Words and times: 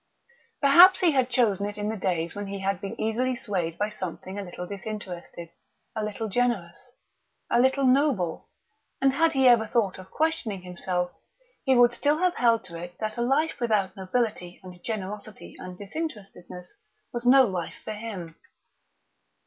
Perhaps 0.61 1.01
he 1.01 1.11
had 1.11 1.29
chosen 1.29 1.67
it 1.67 1.77
in 1.77 1.87
the 1.87 1.95
days 1.95 2.33
when 2.33 2.47
he 2.47 2.57
had 2.57 2.81
been 2.81 2.99
easily 2.99 3.35
swayed 3.35 3.77
by 3.77 3.91
something 3.91 4.39
a 4.39 4.41
little 4.41 4.65
disinterested, 4.65 5.49
a 5.95 6.03
little 6.03 6.27
generous, 6.27 6.89
a 7.51 7.59
little 7.61 7.85
noble; 7.85 8.49
and 8.99 9.13
had 9.13 9.33
he 9.33 9.47
ever 9.47 9.67
thought 9.67 9.99
of 9.99 10.09
questioning 10.09 10.63
himself 10.63 11.11
he 11.65 11.75
would 11.75 11.93
still 11.93 12.17
have 12.17 12.33
held 12.33 12.63
to 12.63 12.75
it 12.75 12.95
that 12.99 13.15
a 13.17 13.21
life 13.21 13.59
without 13.59 13.95
nobility 13.95 14.59
and 14.63 14.81
generosity 14.83 15.53
and 15.59 15.77
disinterestedness 15.77 16.73
was 17.13 17.23
no 17.23 17.43
life 17.45 17.75
for 17.85 17.93
him. 17.93 18.35